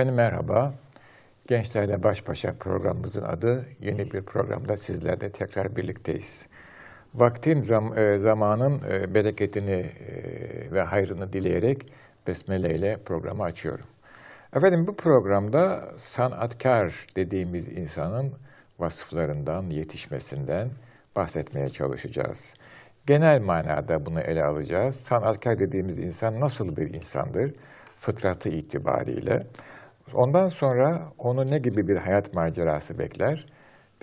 Efendim 0.00 0.14
merhaba. 0.14 0.74
Gençlerle 1.46 2.02
Baş 2.02 2.28
Başa 2.28 2.54
programımızın 2.60 3.22
adı 3.22 3.66
yeni 3.80 4.10
bir 4.10 4.22
programda 4.22 4.76
sizlerle 4.76 5.30
tekrar 5.30 5.76
birlikteyiz. 5.76 6.46
Vaktin 7.14 7.60
zam, 7.60 7.98
e, 7.98 8.18
zamanın 8.18 8.82
e, 8.90 9.14
bereketini 9.14 9.70
e, 9.70 10.72
ve 10.72 10.82
hayrını 10.82 11.32
dileyerek 11.32 11.92
Besmele 12.26 12.74
ile 12.74 12.98
programı 13.04 13.42
açıyorum. 13.42 13.84
Efendim 14.56 14.86
bu 14.86 14.96
programda 14.96 15.88
sanatkar 15.96 17.06
dediğimiz 17.16 17.68
insanın 17.68 18.32
vasıflarından, 18.78 19.62
yetişmesinden 19.62 20.68
bahsetmeye 21.16 21.68
çalışacağız. 21.68 22.54
Genel 23.06 23.40
manada 23.40 24.06
bunu 24.06 24.20
ele 24.20 24.44
alacağız. 24.44 24.96
Sanatkar 24.96 25.58
dediğimiz 25.58 25.98
insan 25.98 26.40
nasıl 26.40 26.76
bir 26.76 26.94
insandır? 26.94 27.52
Fıtratı 28.00 28.48
itibariyle. 28.48 29.46
Ondan 30.14 30.48
sonra 30.48 31.12
onu 31.18 31.50
ne 31.50 31.58
gibi 31.58 31.88
bir 31.88 31.96
hayat 31.96 32.34
macerası 32.34 32.98
bekler? 32.98 33.46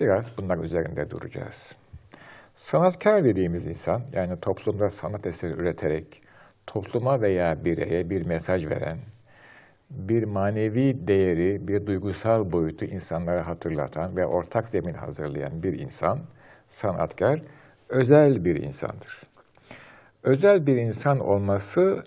Biraz 0.00 0.38
bunlar 0.38 0.58
üzerinde 0.58 1.10
duracağız. 1.10 1.76
Sanatkar 2.56 3.24
dediğimiz 3.24 3.66
insan, 3.66 4.02
yani 4.12 4.40
toplumda 4.40 4.90
sanat 4.90 5.26
eseri 5.26 5.52
üreterek 5.52 6.22
topluma 6.66 7.20
veya 7.20 7.64
bireye 7.64 8.10
bir 8.10 8.26
mesaj 8.26 8.66
veren, 8.66 8.98
bir 9.90 10.24
manevi 10.24 11.08
değeri, 11.08 11.68
bir 11.68 11.86
duygusal 11.86 12.52
boyutu 12.52 12.84
insanlara 12.84 13.46
hatırlatan 13.46 14.16
ve 14.16 14.26
ortak 14.26 14.68
zemin 14.68 14.94
hazırlayan 14.94 15.62
bir 15.62 15.78
insan, 15.78 16.18
sanatkar, 16.68 17.42
özel 17.88 18.44
bir 18.44 18.56
insandır. 18.56 19.22
Özel 20.22 20.66
bir 20.66 20.74
insan 20.74 21.18
olması 21.18 22.04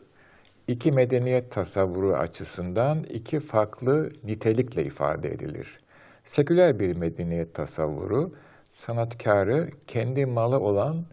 iki 0.71 0.91
medeniyet 0.91 1.51
tasavvuru 1.51 2.15
açısından 2.15 3.03
iki 3.03 3.39
farklı 3.39 4.09
nitelikle 4.23 4.85
ifade 4.85 5.29
edilir. 5.29 5.79
Seküler 6.23 6.79
bir 6.79 6.95
medeniyet 6.95 7.53
tasavvuru 7.53 8.35
sanatkarı 8.69 9.69
kendi 9.87 10.25
malı 10.25 10.59
olan 10.59 11.05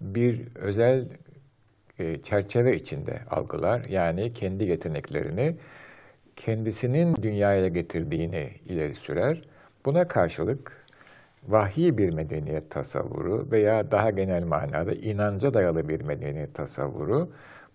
bir 0.00 0.48
özel 0.54 1.08
e, 1.98 2.22
çerçeve 2.22 2.76
içinde 2.76 3.20
algılar. 3.30 3.84
Yani 3.88 4.32
kendi 4.32 4.64
yeteneklerini 4.64 5.56
kendisinin 6.36 7.16
dünyaya 7.22 7.68
getirdiğini 7.68 8.50
ileri 8.64 8.94
sürer. 8.94 9.42
Buna 9.84 10.08
karşılık 10.08 10.86
vahiy 11.48 11.98
bir 11.98 12.10
medeniyet 12.10 12.70
tasavvuru 12.70 13.48
veya 13.50 13.90
daha 13.90 14.10
genel 14.10 14.44
manada 14.44 14.92
inanca 14.92 15.54
dayalı 15.54 15.88
bir 15.88 16.00
medeniyet 16.00 16.54
tasavvuru 16.54 17.32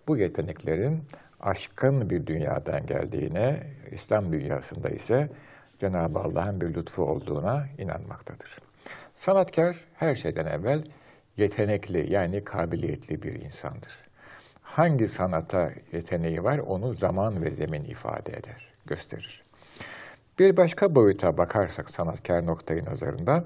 bu 0.08 0.16
yeteneklerin 0.16 0.98
aşkın 1.40 2.10
bir 2.10 2.26
dünyadan 2.26 2.86
geldiğine, 2.86 3.62
İslam 3.90 4.32
dünyasında 4.32 4.88
ise 4.88 5.28
Cenab-ı 5.78 6.18
Allah'ın 6.18 6.60
bir 6.60 6.74
lütfu 6.74 7.02
olduğuna 7.02 7.66
inanmaktadır. 7.78 8.58
Sanatkar 9.14 9.76
her 9.94 10.14
şeyden 10.14 10.46
evvel 10.46 10.84
yetenekli 11.36 12.12
yani 12.12 12.44
kabiliyetli 12.44 13.22
bir 13.22 13.34
insandır. 13.34 14.06
Hangi 14.62 15.08
sanata 15.08 15.70
yeteneği 15.92 16.44
var 16.44 16.58
onu 16.58 16.94
zaman 16.94 17.42
ve 17.42 17.50
zemin 17.50 17.84
ifade 17.84 18.32
eder, 18.32 18.68
gösterir. 18.86 19.42
Bir 20.38 20.56
başka 20.56 20.94
boyuta 20.94 21.38
bakarsak 21.38 21.90
sanatkar 21.90 22.46
noktayı 22.46 22.84
nazarında, 22.84 23.44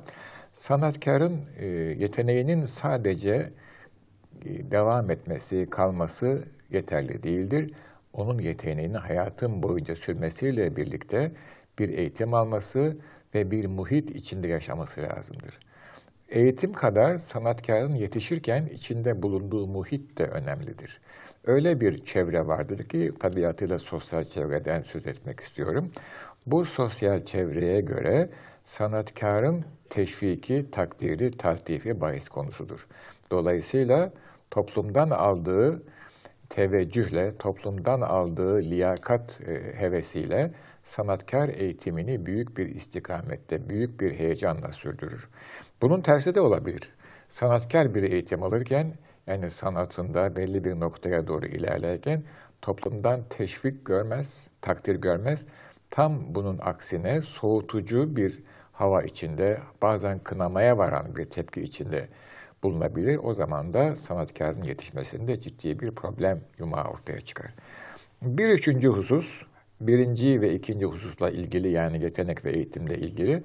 sanatkarın 0.52 1.40
e, 1.58 1.66
yeteneğinin 1.66 2.66
sadece 2.66 3.52
e, 4.44 4.70
devam 4.70 5.10
etmesi, 5.10 5.66
kalması 5.70 6.44
yeterli 6.72 7.22
değildir. 7.22 7.74
Onun 8.12 8.38
yeteneğinin 8.38 8.94
hayatın 8.94 9.62
boyunca 9.62 9.96
sürmesiyle 9.96 10.76
birlikte 10.76 11.32
bir 11.78 11.88
eğitim 11.88 12.34
alması 12.34 12.96
ve 13.34 13.50
bir 13.50 13.66
muhit 13.66 14.10
içinde 14.10 14.48
yaşaması 14.48 15.00
lazımdır. 15.00 15.58
Eğitim 16.28 16.72
kadar 16.72 17.18
sanatkarın 17.18 17.94
yetişirken 17.94 18.66
içinde 18.66 19.22
bulunduğu 19.22 19.66
muhit 19.66 20.18
de 20.18 20.24
önemlidir. 20.24 21.00
Öyle 21.44 21.80
bir 21.80 22.04
çevre 22.04 22.46
vardır 22.46 22.82
ki 22.82 23.12
tabiatıyla 23.20 23.78
sosyal 23.78 24.24
çevreden 24.24 24.82
söz 24.82 25.06
etmek 25.06 25.40
istiyorum. 25.40 25.90
Bu 26.46 26.64
sosyal 26.64 27.24
çevreye 27.24 27.80
göre 27.80 28.28
sanatkarın 28.64 29.64
teşviki, 29.90 30.70
takdiri, 30.70 31.30
taltifi 31.30 32.00
bahis 32.00 32.28
konusudur. 32.28 32.86
Dolayısıyla 33.30 34.12
toplumdan 34.50 35.10
aldığı 35.10 35.82
teveccühle, 36.50 37.36
toplumdan 37.36 38.00
aldığı 38.00 38.62
liyakat 38.62 39.40
e, 39.46 39.80
hevesiyle 39.80 40.50
sanatkar 40.84 41.48
eğitimini 41.48 42.26
büyük 42.26 42.56
bir 42.56 42.66
istikamette, 42.66 43.68
büyük 43.68 44.00
bir 44.00 44.14
heyecanla 44.14 44.72
sürdürür. 44.72 45.28
Bunun 45.82 46.00
tersi 46.00 46.34
de 46.34 46.40
olabilir. 46.40 46.92
Sanatkar 47.28 47.94
bir 47.94 48.02
eğitim 48.02 48.42
alırken, 48.42 48.94
yani 49.26 49.50
sanatında 49.50 50.36
belli 50.36 50.64
bir 50.64 50.80
noktaya 50.80 51.26
doğru 51.26 51.46
ilerlerken 51.46 52.22
toplumdan 52.62 53.20
teşvik 53.30 53.84
görmez, 53.84 54.48
takdir 54.60 54.94
görmez. 54.94 55.46
Tam 55.90 56.34
bunun 56.34 56.58
aksine 56.58 57.22
soğutucu 57.22 58.16
bir 58.16 58.42
hava 58.72 59.02
içinde, 59.02 59.58
bazen 59.82 60.18
kınamaya 60.18 60.78
varan 60.78 61.16
bir 61.16 61.24
tepki 61.24 61.60
içinde 61.60 62.08
bulunabilir. 62.62 63.20
O 63.22 63.34
zaman 63.34 63.74
da 63.74 63.96
sanatkarın 63.96 64.62
yetişmesinde 64.62 65.40
ciddi 65.40 65.80
bir 65.80 65.90
problem 65.90 66.40
yumağı 66.58 66.84
ortaya 66.84 67.20
çıkar. 67.20 67.54
Bir 68.22 68.48
üçüncü 68.48 68.88
husus, 68.88 69.42
birinci 69.80 70.40
ve 70.40 70.54
ikinci 70.54 70.86
hususla 70.86 71.30
ilgili 71.30 71.68
yani 71.68 72.02
yetenek 72.02 72.44
ve 72.44 72.52
eğitimle 72.52 72.98
ilgili 72.98 73.42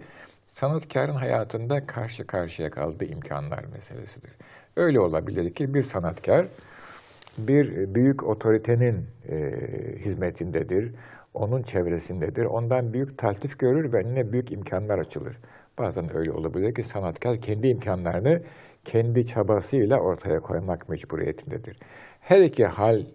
sanatkarın 0.47 1.15
hayatında 1.15 1.85
karşı 1.85 2.27
karşıya 2.27 2.69
kaldığı 2.69 3.05
imkanlar 3.05 3.65
meselesidir. 3.73 4.31
Öyle 4.75 4.99
olabilir 4.99 5.53
ki 5.53 5.73
bir 5.73 5.81
sanatkar 5.81 6.47
bir 7.37 7.95
büyük 7.95 8.23
otoritenin 8.23 9.05
e, 9.29 9.51
hizmetindedir, 9.99 10.91
onun 11.33 11.63
çevresindedir, 11.63 12.45
ondan 12.45 12.93
büyük 12.93 13.17
taltif 13.17 13.59
görür 13.59 13.93
ve 13.93 13.97
önüne 13.97 14.31
büyük 14.31 14.51
imkanlar 14.51 14.99
açılır. 14.99 15.37
Bazen 15.77 16.17
öyle 16.17 16.31
olabilir 16.31 16.75
ki 16.75 16.83
sanatkar 16.83 17.41
kendi 17.41 17.67
imkanlarını 17.67 18.41
kendi 18.85 19.25
çabasıyla 19.25 19.99
ortaya 19.99 20.39
koymak 20.39 20.89
mecburiyetindedir. 20.89 21.77
Her 22.19 22.41
iki 22.41 22.65
hal 22.65 23.05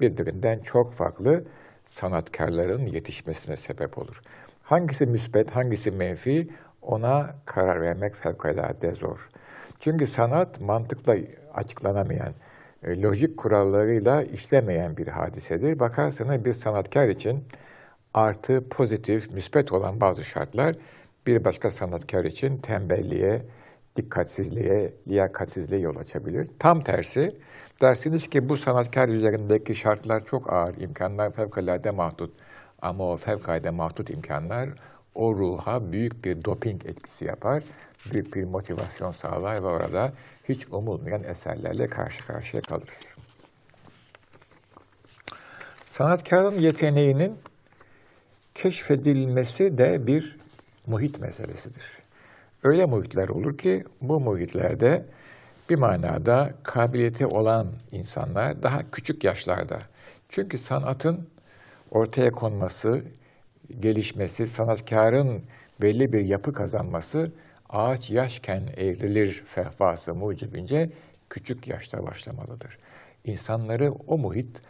birbirinden 0.00 0.58
çok 0.58 0.92
farklı 0.92 1.44
sanatkarların 1.86 2.86
yetişmesine 2.86 3.56
sebep 3.56 3.98
olur. 3.98 4.22
Hangisi 4.62 5.06
müsbet, 5.06 5.50
hangisi 5.50 5.90
menfi 5.90 6.48
ona 6.82 7.34
karar 7.44 7.80
vermek 7.80 8.16
fevkalade 8.16 8.94
zor. 8.94 9.28
Çünkü 9.80 10.06
sanat 10.06 10.60
mantıkla 10.60 11.16
açıklanamayan, 11.54 12.32
e, 12.82 13.02
lojik 13.02 13.36
kurallarıyla 13.36 14.22
işlemeyen 14.22 14.96
bir 14.96 15.08
hadisedir. 15.08 15.78
Bakarsınız 15.78 16.44
bir 16.44 16.52
sanatkar 16.52 17.08
için 17.08 17.44
artı, 18.14 18.68
pozitif, 18.68 19.30
müspet 19.30 19.72
olan 19.72 20.00
bazı 20.00 20.24
şartlar 20.24 20.76
bir 21.26 21.44
başka 21.44 21.70
sanatkar 21.70 22.24
için 22.24 22.58
tembelliğe, 22.58 23.42
dikkatsizliğe, 23.96 24.94
liyakatsizliğe 25.08 25.80
yol 25.80 25.96
açabilir. 25.96 26.50
Tam 26.58 26.84
tersi, 26.84 27.36
dersiniz 27.80 28.30
ki 28.30 28.48
bu 28.48 28.56
sanatkar 28.56 29.08
üzerindeki 29.08 29.74
şartlar 29.74 30.24
çok 30.24 30.52
ağır, 30.52 30.76
imkanlar 30.76 31.32
fevkalade 31.32 31.90
mahdut. 31.90 32.34
Ama 32.82 33.10
o 33.10 33.16
fevkalade 33.16 33.70
mahdut 33.70 34.10
imkanlar 34.10 34.68
o 35.14 35.34
ruha 35.34 35.92
büyük 35.92 36.24
bir 36.24 36.44
doping 36.44 36.86
etkisi 36.86 37.24
yapar, 37.24 37.62
büyük 38.12 38.34
bir 38.34 38.44
motivasyon 38.44 39.10
sağlar 39.10 39.62
ve 39.62 39.66
orada 39.66 40.12
hiç 40.48 40.66
umulmayan 40.68 41.24
eserlerle 41.24 41.86
karşı 41.86 42.26
karşıya 42.26 42.62
kalırız. 42.62 43.14
Sanatkarın 45.82 46.58
yeteneğinin 46.58 47.38
keşfedilmesi 48.54 49.78
de 49.78 50.06
bir 50.06 50.36
muhit 50.86 51.20
meselesidir. 51.20 52.03
Öyle 52.64 52.84
muhitler 52.86 53.28
olur 53.28 53.58
ki 53.58 53.84
bu 54.00 54.20
muhitlerde 54.20 55.04
bir 55.70 55.76
manada 55.76 56.54
kabiliyeti 56.62 57.26
olan 57.26 57.72
insanlar 57.92 58.62
daha 58.62 58.90
küçük 58.90 59.24
yaşlarda. 59.24 59.78
Çünkü 60.28 60.58
sanatın 60.58 61.28
ortaya 61.90 62.30
konması, 62.30 63.02
gelişmesi, 63.80 64.46
sanatkarın 64.46 65.42
belli 65.82 66.12
bir 66.12 66.20
yapı 66.20 66.52
kazanması 66.52 67.32
ağaç 67.70 68.10
yaşken 68.10 68.62
eğrilir 68.76 69.44
fehvası 69.46 70.14
mucibince 70.14 70.90
küçük 71.30 71.68
yaşta 71.68 72.06
başlamalıdır. 72.06 72.78
İnsanları 73.24 73.92
o 73.92 74.18
muhit 74.18 74.62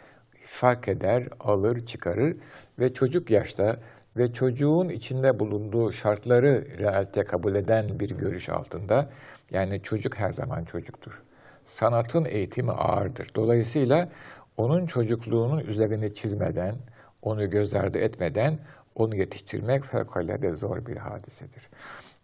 fark 0.47 0.87
eder, 0.87 1.27
alır, 1.39 1.85
çıkarır 1.85 2.37
ve 2.79 2.93
çocuk 2.93 3.29
yaşta 3.29 3.79
ve 4.17 4.33
çocuğun 4.33 4.89
içinde 4.89 5.39
bulunduğu 5.39 5.91
şartları 5.91 6.65
realite 6.77 7.23
kabul 7.23 7.55
eden 7.55 7.99
bir 7.99 8.09
görüş 8.09 8.49
altında, 8.49 9.09
yani 9.51 9.81
çocuk 9.81 10.15
her 10.15 10.31
zaman 10.31 10.63
çocuktur. 10.63 11.21
Sanatın 11.65 12.25
eğitimi 12.25 12.71
ağırdır. 12.71 13.31
Dolayısıyla 13.35 14.09
onun 14.57 14.85
çocukluğunun 14.85 15.59
üzerine 15.59 16.13
çizmeden, 16.13 16.75
onu 17.21 17.49
göz 17.49 17.75
ardı 17.75 17.97
etmeden 17.97 18.59
onu 18.95 19.15
yetiştirmek 19.15 19.85
fevkalade 19.85 20.53
zor 20.53 20.85
bir 20.85 20.97
hadisedir. 20.97 21.69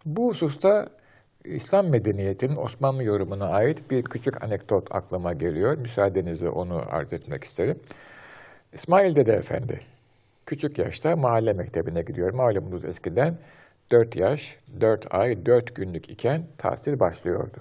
Bu 0.05 0.29
hususta 0.29 0.87
İslam 1.45 1.87
medeniyetinin 1.87 2.55
Osmanlı 2.55 3.03
yorumuna 3.03 3.45
ait 3.45 3.91
bir 3.91 4.03
küçük 4.03 4.43
anekdot 4.43 4.95
aklıma 4.95 5.33
geliyor. 5.33 5.77
Müsaadenizle 5.77 6.49
onu 6.49 6.83
arz 6.89 7.13
etmek 7.13 7.43
isterim. 7.43 7.79
İsmail 8.73 9.15
Dede 9.15 9.33
Efendi, 9.33 9.79
küçük 10.45 10.77
yaşta 10.77 11.15
mahalle 11.15 11.53
mektebine 11.53 12.01
gidiyor. 12.01 12.33
Malumunuz 12.33 12.85
eskiden 12.85 13.37
4 13.91 14.15
yaş, 14.15 14.57
4 14.81 15.13
ay, 15.13 15.45
4 15.45 15.75
günlük 15.75 16.09
iken 16.09 16.43
tahsil 16.57 16.99
başlıyordu. 16.99 17.57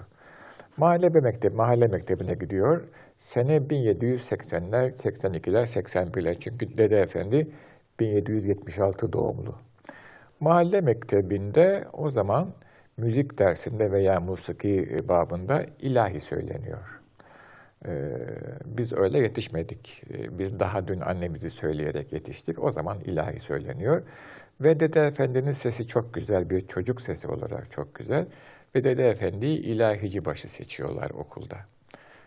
Mahalle 0.77 1.09
mektebi, 1.09 1.55
mahalle 1.55 1.87
mektebine 1.87 2.33
gidiyor. 2.33 2.83
Sene 3.17 3.57
1780'ler, 3.57 4.91
82'ler, 4.91 5.81
81'ler. 5.81 6.39
Çünkü 6.39 6.77
Dede 6.77 6.99
Efendi 6.99 7.47
1776 7.99 9.13
doğumlu. 9.13 9.55
Mahalle 10.39 10.81
mektebinde 10.81 11.85
o 11.93 12.09
zaman 12.09 12.53
müzik 12.97 13.39
dersinde 13.39 13.91
veya 13.91 14.19
musiki 14.19 14.97
babında 15.07 15.65
ilahi 15.79 16.19
söyleniyor. 16.19 17.00
Ee, 17.87 18.11
biz 18.65 18.93
öyle 18.93 19.19
yetişmedik. 19.19 20.03
Ee, 20.13 20.39
biz 20.39 20.59
daha 20.59 20.87
dün 20.87 20.99
annemizi 20.99 21.49
söyleyerek 21.49 22.13
yetiştik. 22.13 22.63
O 22.63 22.71
zaman 22.71 22.99
ilahi 22.99 23.39
söyleniyor. 23.39 24.01
Ve 24.61 24.79
Dede 24.79 25.07
Efendi'nin 25.07 25.51
sesi 25.51 25.87
çok 25.87 26.13
güzel, 26.13 26.49
bir 26.49 26.61
çocuk 26.61 27.01
sesi 27.01 27.27
olarak 27.27 27.71
çok 27.71 27.95
güzel. 27.95 28.25
Ve 28.75 28.83
Dede 28.83 29.09
Efendi'yi 29.09 29.59
ilahici 29.59 30.25
başı 30.25 30.51
seçiyorlar 30.51 31.09
okulda. 31.09 31.57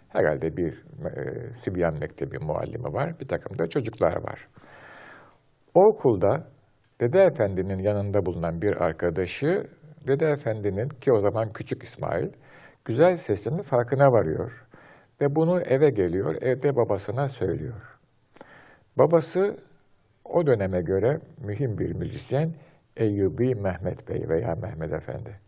Herhalde 0.09 0.56
bir 0.56 0.73
e, 1.05 1.53
Sibyan 1.55 1.99
Mektebi 2.01 2.39
muallimi 2.39 2.93
var, 2.93 3.21
bir 3.21 3.29
takım 3.29 3.59
da 3.59 3.69
çocuklar 3.69 4.17
var. 4.17 4.49
O 5.75 5.85
okulda 5.85 6.49
Dede 7.01 7.23
Efendi'nin 7.23 7.79
yanında 7.79 8.27
bulunan 8.27 8.62
bir 8.62 8.85
arkadaşı, 8.85 9.67
Dede 10.06 10.27
Efendi'nin 10.27 10.89
ki 10.89 11.12
o 11.12 11.21
zaman 11.21 11.53
küçük 11.53 11.83
İsmail, 11.83 12.29
güzel 12.85 13.17
sesinin 13.17 13.62
farkına 13.62 14.12
varıyor. 14.12 14.64
Ve 15.21 15.37
bunu 15.37 15.61
eve 15.61 15.91
geliyor, 15.91 16.43
evde 16.43 16.77
babasına 16.77 17.29
söylüyor. 17.29 17.99
Babası 18.97 19.57
o 20.25 20.47
döneme 20.47 20.83
göre 20.83 21.21
mühim 21.39 21.79
bir 21.79 21.93
müzisyen 21.93 22.55
Eyyubi 22.97 23.55
Mehmet 23.55 24.09
Bey 24.09 24.29
veya 24.29 24.55
Mehmet 24.55 24.93
Efendi. 24.93 25.41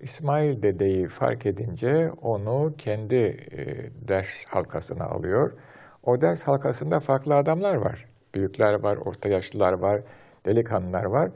İsmail 0.00 0.62
dedeyi 0.62 1.08
fark 1.08 1.46
edince 1.46 2.10
onu 2.22 2.74
kendi 2.78 3.14
e, 3.14 3.90
ders 4.08 4.44
halkasına 4.44 5.04
alıyor. 5.04 5.52
O 6.02 6.20
ders 6.20 6.42
halkasında 6.42 7.00
farklı 7.00 7.34
adamlar 7.34 7.76
var. 7.76 8.06
Büyükler 8.34 8.74
var, 8.74 8.96
orta 8.96 9.28
yaşlılar 9.28 9.72
var, 9.72 10.02
delikanlılar 10.46 11.04
var. 11.04 11.30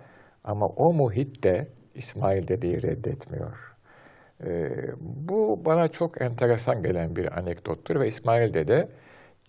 Ama 0.44 0.66
o 0.66 0.92
muhitte 0.92 1.68
İsmail 1.94 2.48
dedeyi 2.48 2.82
reddetmiyor. 2.82 3.73
E, 4.46 4.70
bu 5.00 5.62
bana 5.64 5.88
çok 5.88 6.20
enteresan 6.22 6.82
gelen 6.82 7.16
bir 7.16 7.38
anekdottur 7.38 8.00
ve 8.00 8.08
İsmail 8.08 8.54
dede 8.54 8.88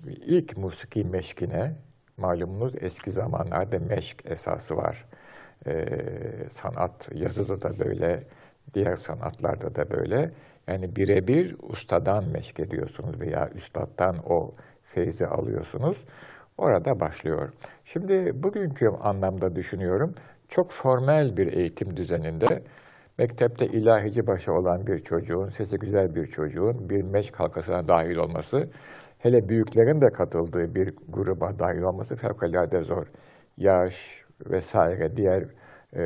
ilk 0.06 0.58
musiki 0.58 1.04
meşkine, 1.04 1.76
malumunuz 2.18 2.74
eski 2.82 3.12
zamanlarda 3.12 3.80
meşk 3.80 4.26
esası 4.26 4.78
var. 4.78 5.06
E, 5.68 5.86
sanat, 6.50 7.10
yazıda 7.14 7.62
da 7.62 7.80
böyle, 7.80 8.24
diğer 8.74 8.96
sanatlarda 8.96 9.76
da 9.76 9.90
böyle. 9.90 10.32
Yani 10.68 10.96
birebir 10.96 11.56
ustadan 11.62 12.24
meşk 12.24 12.60
ediyorsunuz 12.60 13.22
veya 13.22 13.50
üstattan 13.56 14.18
o 14.26 14.56
feyzi 14.84 15.28
alıyorsunuz. 15.28 16.06
Orada 16.58 17.00
başlıyor. 17.00 17.50
Şimdi 17.86 18.44
bugünkü 18.44 18.88
anlamda 18.88 19.56
düşünüyorum, 19.56 20.16
çok 20.50 20.72
formel 20.72 21.38
bir 21.38 21.54
eğitim 21.54 21.98
düzeninde 21.98 22.64
mektepte 23.18 23.68
ilahici 23.68 24.28
başı 24.28 24.54
olan 24.54 24.88
bir 24.88 25.00
çocuğun, 25.00 25.50
sesi 25.50 25.78
güzel 25.78 26.16
bir 26.16 26.26
çocuğun 26.26 26.90
bir 26.90 27.02
meşk 27.02 27.40
halkasına 27.40 27.88
dahil 27.88 28.16
olması, 28.16 28.70
hele 29.20 29.50
büyüklerin 29.50 30.02
de 30.02 30.10
katıldığı 30.10 30.76
bir 30.76 30.94
gruba 31.10 31.60
dahil 31.60 31.82
olması 31.82 32.16
fevkalade 32.16 32.82
zor. 32.82 33.06
Yaş 33.58 34.24
vesaire 34.46 35.18
diğer 35.18 35.44
e, 35.94 36.04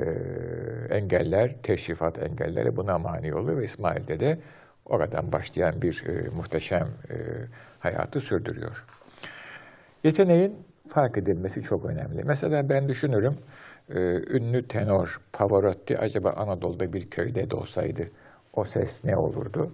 engeller, 0.89 1.56
teşrifat 1.63 2.19
engelleri 2.23 2.75
buna 2.75 2.97
mani 2.97 3.35
oluyor 3.35 3.57
ve 3.57 3.63
İsmail'de 3.63 4.19
de 4.19 4.39
oradan 4.85 5.31
başlayan 5.31 5.81
bir 5.81 6.03
e, 6.07 6.29
muhteşem 6.29 6.88
e, 7.09 7.15
hayatı 7.79 8.21
sürdürüyor. 8.21 8.85
Yeteneğin 10.03 10.55
fark 10.88 11.17
edilmesi 11.17 11.62
çok 11.62 11.85
önemli. 11.85 12.23
Mesela 12.23 12.69
ben 12.69 12.88
düşünürüm, 12.88 13.38
e, 13.89 14.00
ünlü 14.38 14.68
tenor 14.68 15.21
Pavarotti 15.33 15.97
acaba 15.97 16.30
Anadolu'da 16.30 16.94
bir 16.94 17.09
köyde 17.09 17.50
doğsaydı 17.50 18.09
o 18.53 18.65
ses 18.65 19.03
ne 19.03 19.18
olurdu? 19.18 19.71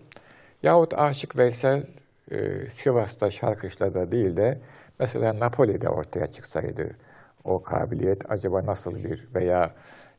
Yahut 0.63 0.93
Aşık 0.93 1.37
Veysel 1.37 1.83
e, 2.31 2.69
Sivas'ta 2.69 3.31
Şarkışla'da 3.31 4.11
değil 4.11 4.37
de 4.37 4.57
mesela 4.99 5.39
Napoli'de 5.39 5.89
ortaya 5.89 6.27
çıksaydı 6.27 6.95
o 7.43 7.63
kabiliyet 7.63 8.31
acaba 8.31 8.65
nasıl 8.65 8.95
bir 9.03 9.27
veya 9.35 9.71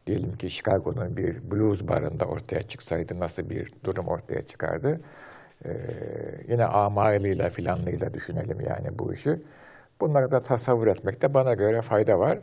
diyelim 0.06 0.37
ki 0.37 0.50
Chicago'nun 0.50 1.16
bir 1.16 1.50
blues 1.50 1.82
barında 1.82 2.25
ortaya 2.25 2.62
çıksaydı 2.62 3.20
nasıl 3.20 3.50
bir 3.50 3.72
durum 3.84 4.08
ortaya 4.08 4.43
çıkardı? 4.43 5.00
Ee, 5.64 5.70
yine 6.48 6.64
amayliyle 6.64 7.50
filanlıyla 7.50 8.14
düşünelim 8.14 8.60
yani 8.60 8.98
bu 8.98 9.14
işi. 9.14 9.40
Bunları 10.00 10.31
da 10.31 10.43
tasavvur 10.43 10.87
etmekte 10.87 11.34
bana 11.34 11.55
göre 11.55 11.82
fayda 11.82 12.19
var. 12.19 12.38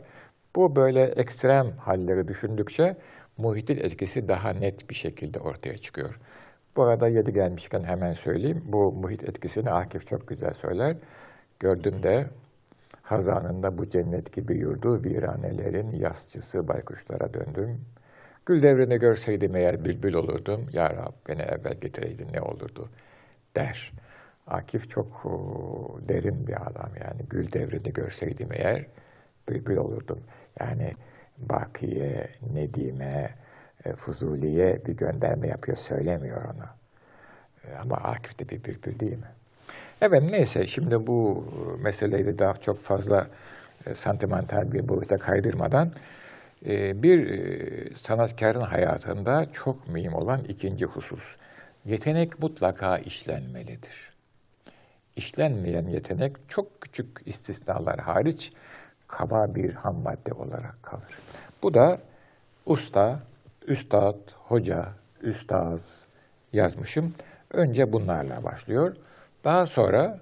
Bu 0.56 0.76
böyle 0.76 1.02
ekstrem 1.04 1.70
halleri 1.70 2.28
düşündükçe 2.28 2.96
muhitin 3.38 3.76
etkisi 3.76 4.28
daha 4.28 4.50
net 4.50 4.90
bir 4.90 4.94
şekilde 4.94 5.40
ortaya 5.40 5.78
çıkıyor. 5.78 6.18
Bu 6.76 6.82
arada 6.82 7.08
yedi 7.08 7.32
gelmişken 7.32 7.84
hemen 7.84 8.12
söyleyeyim. 8.12 8.62
Bu 8.66 8.92
muhit 8.92 9.28
etkisini 9.28 9.70
Akif 9.70 10.06
çok 10.06 10.28
güzel 10.28 10.54
söyler. 10.54 10.96
Gördüm 11.60 12.02
de 12.02 12.26
hazanında 13.02 13.78
bu 13.78 13.90
cennet 13.90 14.32
gibi 14.32 14.54
yurdu 14.54 15.04
viranelerin 15.04 15.92
yasçısı 15.92 16.68
baykuşlara 16.68 17.34
döndüm. 17.34 17.80
Gül 18.46 18.62
devrini 18.62 18.98
görseydim 18.98 19.56
eğer 19.56 19.84
bülbül 19.84 20.14
olurdum. 20.14 20.66
Ya 20.72 20.90
Rab 20.90 21.12
beni 21.28 21.42
evvel 21.42 21.74
getireydin 21.80 22.28
ne 22.32 22.40
olurdu 22.40 22.88
der. 23.56 23.92
Akif 24.46 24.90
çok 24.90 25.24
derin 26.08 26.46
bir 26.46 26.66
adam 26.66 26.90
yani. 27.04 27.22
Gül 27.30 27.52
devrini 27.52 27.92
görseydim 27.92 28.48
eğer 28.52 28.86
bülbül 29.48 29.76
olurdum. 29.76 30.20
Yani 30.60 30.92
Bakiye, 31.38 32.28
Nedim'e, 32.54 33.30
e, 33.84 33.92
Fuzuli'ye 33.92 34.80
bir 34.86 34.96
gönderme 34.96 35.48
yapıyor, 35.48 35.76
söylemiyor 35.76 36.44
onu. 36.44 36.66
E, 37.64 37.76
ama 37.76 37.96
Akif 37.96 38.38
de 38.38 38.48
bir 38.48 38.64
bülbül 38.64 39.00
değil 39.00 39.18
mi? 39.18 39.28
Evet 40.00 40.22
neyse 40.22 40.66
şimdi 40.66 41.06
bu 41.06 41.44
meseleyi 41.82 42.26
de 42.26 42.38
daha 42.38 42.54
çok 42.54 42.80
fazla 42.80 43.26
e, 43.86 43.94
santimental 43.94 44.72
bir 44.72 44.88
boyuta 44.88 45.18
kaydırmadan 45.18 45.92
e, 46.66 47.02
bir 47.02 47.30
e, 47.30 47.96
sanatkarın 47.96 48.60
hayatında 48.60 49.46
çok 49.52 49.88
mühim 49.88 50.14
olan 50.14 50.44
ikinci 50.44 50.84
husus. 50.84 51.36
Yetenek 51.84 52.38
mutlaka 52.38 52.98
işlenmelidir. 52.98 54.14
İşlenmeyen 55.16 55.86
yetenek 55.86 56.36
çok 56.48 56.80
küçük 56.80 57.08
istisnalar 57.26 58.00
hariç 58.00 58.52
kaba 59.08 59.54
bir 59.54 59.74
ham 59.74 59.96
madde 60.02 60.32
olarak 60.32 60.82
kalır. 60.82 61.18
Bu 61.62 61.74
da 61.74 61.98
usta, 62.66 63.20
üstad, 63.66 64.16
hoca, 64.34 64.88
üstaz 65.22 66.00
yazmışım. 66.52 67.14
Önce 67.50 67.92
bunlarla 67.92 68.44
başlıyor. 68.44 68.96
Daha 69.44 69.66
sonra 69.66 70.20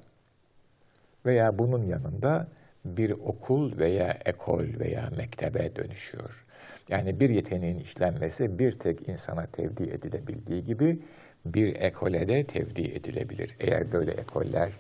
veya 1.27 1.59
bunun 1.59 1.87
yanında 1.87 2.47
bir 2.85 3.11
okul 3.11 3.79
veya 3.79 4.19
ekol 4.25 4.65
veya 4.81 5.09
mektebe 5.17 5.77
dönüşüyor. 5.77 6.45
Yani 6.89 7.21
bir 7.21 7.31
yeteneğin 7.31 7.79
işlenmesi 7.79 8.59
bir 8.59 8.73
tek 8.79 9.09
insana 9.09 9.47
tevdi 9.47 9.83
edilebildiği 9.83 10.65
gibi 10.65 10.99
bir 11.45 11.77
ekole 11.77 12.29
de 12.29 12.45
tevdi 12.45 12.83
edilebilir. 12.83 13.57
Eğer 13.61 13.93
böyle 13.93 14.11
ekoller, 14.11 14.73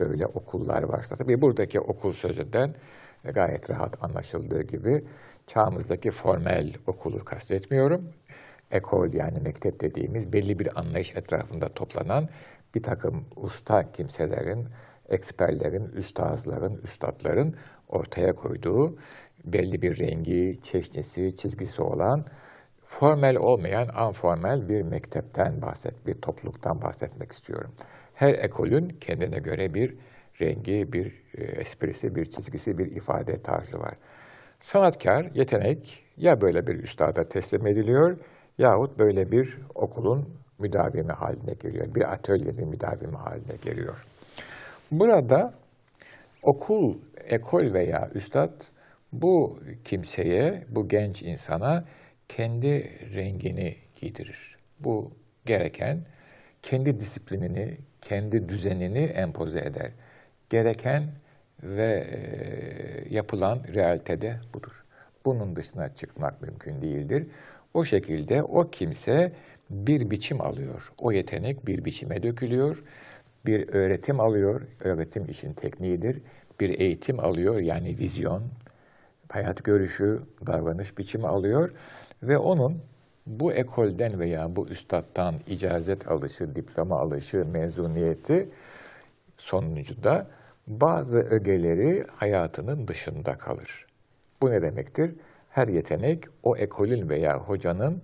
böyle 0.00 0.26
okullar 0.26 0.82
varsa. 0.82 1.16
Tabii 1.16 1.40
buradaki 1.40 1.80
okul 1.80 2.12
sözünden 2.12 2.74
gayet 3.24 3.70
rahat 3.70 4.04
anlaşıldığı 4.04 4.62
gibi 4.62 5.04
çağımızdaki 5.46 6.10
formel 6.10 6.74
okulu 6.86 7.24
kastetmiyorum. 7.24 8.10
Ekol 8.70 9.12
yani 9.12 9.40
mektep 9.40 9.80
dediğimiz 9.80 10.32
belli 10.32 10.58
bir 10.58 10.78
anlayış 10.80 11.16
etrafında 11.16 11.68
toplanan 11.68 12.28
bir 12.74 12.82
takım 12.82 13.24
usta 13.36 13.92
kimselerin, 13.92 14.68
eksperlerin, 15.08 15.84
üstazların, 15.84 16.80
üstadların 16.84 17.56
ortaya 17.88 18.34
koyduğu 18.34 18.98
belli 19.44 19.82
bir 19.82 19.98
rengi, 19.98 20.58
çeşnisi, 20.62 21.36
çizgisi 21.36 21.82
olan 21.82 22.24
formel 22.84 23.36
olmayan 23.36 23.88
anformel 23.88 24.68
bir 24.68 24.82
mektepten 24.82 25.62
bahset, 25.62 26.06
bir 26.06 26.14
topluluktan 26.14 26.82
bahsetmek 26.82 27.32
istiyorum. 27.32 27.70
Her 28.18 28.34
ekolün 28.34 28.88
kendine 28.88 29.38
göre 29.38 29.74
bir 29.74 29.94
rengi, 30.40 30.92
bir 30.92 31.22
e, 31.34 31.44
esprisi, 31.44 32.14
bir 32.14 32.24
çizgisi, 32.24 32.78
bir 32.78 32.86
ifade 32.86 33.42
tarzı 33.42 33.78
var. 33.78 33.94
Sanatkar, 34.60 35.30
yetenek 35.34 36.04
ya 36.16 36.40
böyle 36.40 36.66
bir 36.66 36.74
üstada 36.74 37.28
teslim 37.28 37.66
ediliyor 37.66 38.18
yahut 38.58 38.98
böyle 38.98 39.30
bir 39.30 39.58
okulun 39.74 40.34
müdavimi 40.58 41.12
haline 41.12 41.52
geliyor. 41.62 41.94
Bir 41.94 42.12
atölyenin 42.12 42.68
müdavimi 42.68 43.16
haline 43.16 43.56
geliyor. 43.62 44.04
Burada 44.90 45.54
okul, 46.42 46.98
ekol 47.24 47.72
veya 47.72 48.10
üstad 48.14 48.52
bu 49.12 49.58
kimseye, 49.84 50.64
bu 50.68 50.88
genç 50.88 51.22
insana 51.22 51.84
kendi 52.28 52.90
rengini 53.14 53.76
giydirir. 54.00 54.56
Bu 54.80 55.10
gereken 55.46 56.04
kendi 56.62 57.00
disiplinini, 57.00 57.78
kendi 58.08 58.48
düzenini 58.48 59.04
empoze 59.04 59.60
eder. 59.60 59.90
Gereken 60.50 61.04
ve 61.62 62.06
e, 62.10 63.14
yapılan 63.14 63.60
realitede 63.74 64.36
budur. 64.54 64.84
Bunun 65.24 65.56
dışına 65.56 65.94
çıkmak 65.94 66.42
mümkün 66.42 66.82
değildir. 66.82 67.26
O 67.74 67.84
şekilde 67.84 68.42
o 68.42 68.70
kimse 68.70 69.32
bir 69.70 70.10
biçim 70.10 70.40
alıyor. 70.40 70.92
O 70.98 71.12
yetenek 71.12 71.66
bir 71.66 71.84
biçime 71.84 72.22
dökülüyor. 72.22 72.82
Bir 73.46 73.68
öğretim 73.68 74.20
alıyor. 74.20 74.62
Öğretim 74.80 75.24
işin 75.24 75.52
tekniğidir. 75.52 76.22
Bir 76.60 76.80
eğitim 76.80 77.20
alıyor 77.20 77.60
yani 77.60 77.98
vizyon, 77.98 78.42
hayat 79.28 79.64
görüşü, 79.64 80.22
davranış 80.46 80.98
biçimi 80.98 81.26
alıyor 81.26 81.70
ve 82.22 82.38
onun 82.38 82.82
bu 83.28 83.52
ekolden 83.52 84.20
veya 84.20 84.56
bu 84.56 84.68
üstattan 84.68 85.34
icazet 85.46 86.08
alışı, 86.08 86.54
diploma 86.54 86.98
alışı, 86.98 87.44
mezuniyeti 87.44 88.48
sonucunda 89.36 90.26
bazı 90.66 91.18
ögeleri 91.18 92.04
hayatının 92.16 92.88
dışında 92.88 93.38
kalır. 93.38 93.86
Bu 94.40 94.50
ne 94.50 94.62
demektir? 94.62 95.14
Her 95.48 95.68
yetenek 95.68 96.24
o 96.42 96.56
ekolün 96.56 97.08
veya 97.08 97.38
hocanın 97.38 98.02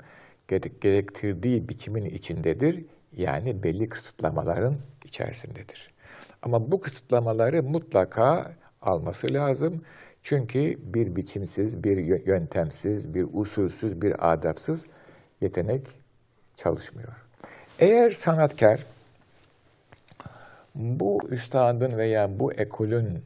gerektirdiği 0.80 1.68
biçimin 1.68 2.04
içindedir. 2.04 2.84
Yani 3.12 3.62
belli 3.62 3.88
kısıtlamaların 3.88 4.76
içerisindedir. 5.04 5.94
Ama 6.42 6.72
bu 6.72 6.80
kısıtlamaları 6.80 7.62
mutlaka 7.62 8.52
alması 8.82 9.34
lazım. 9.34 9.82
Çünkü 10.22 10.78
bir 10.94 11.16
biçimsiz, 11.16 11.84
bir 11.84 12.26
yöntemsiz, 12.26 13.14
bir 13.14 13.26
usulsüz, 13.32 14.02
bir 14.02 14.32
adapsız 14.32 14.86
yetenek 15.40 15.86
çalışmıyor. 16.56 17.12
Eğer 17.78 18.10
sanatkar 18.10 18.80
bu 20.74 21.20
üstadın 21.30 21.98
veya 21.98 22.40
bu 22.40 22.52
ekolün 22.52 23.22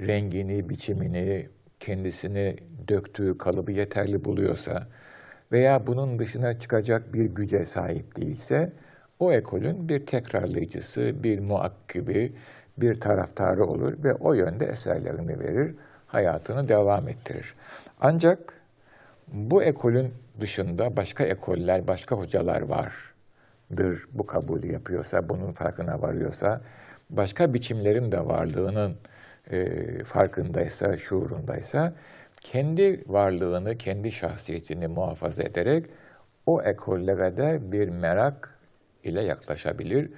rengini, 0.00 0.68
biçimini, 0.68 1.48
kendisini 1.80 2.56
döktüğü 2.88 3.38
kalıbı 3.38 3.72
yeterli 3.72 4.24
buluyorsa 4.24 4.86
veya 5.52 5.86
bunun 5.86 6.18
dışına 6.18 6.58
çıkacak 6.58 7.14
bir 7.14 7.24
güce 7.24 7.64
sahip 7.64 8.16
değilse, 8.16 8.72
o 9.18 9.32
ekolün 9.32 9.88
bir 9.88 10.06
tekrarlayıcısı, 10.06 11.22
bir 11.22 11.38
muakkibi, 11.38 12.32
bir 12.78 13.00
taraftarı 13.00 13.66
olur 13.66 14.04
ve 14.04 14.14
o 14.14 14.32
yönde 14.32 14.66
eserlerini 14.66 15.40
verir, 15.40 15.74
hayatını 16.06 16.68
devam 16.68 17.08
ettirir. 17.08 17.54
Ancak 18.00 18.38
bu 19.32 19.62
ekolün 19.62 20.14
dışında 20.40 20.96
başka 20.96 21.24
ekoller, 21.24 21.86
başka 21.86 22.16
hocalar 22.16 22.60
vardır. 22.60 24.06
Bu 24.12 24.26
kabulü 24.26 24.72
yapıyorsa, 24.72 25.28
bunun 25.28 25.52
farkına 25.52 26.02
varıyorsa, 26.02 26.60
başka 27.10 27.54
biçimlerin 27.54 28.12
de 28.12 28.26
varlığının 28.26 28.96
e, 29.50 30.04
farkındaysa, 30.04 30.96
şuurundaysa, 30.96 31.92
kendi 32.40 33.04
varlığını, 33.06 33.78
kendi 33.78 34.12
şahsiyetini 34.12 34.88
muhafaza 34.88 35.42
ederek 35.42 35.86
o 36.46 36.62
ekollere 36.62 37.36
de 37.36 37.72
bir 37.72 37.88
merak 37.88 38.58
ile 39.04 39.22
yaklaşabilir. 39.22 40.10